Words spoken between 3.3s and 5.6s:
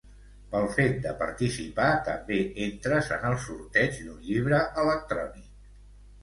el sorteig d'un llibre electrònic.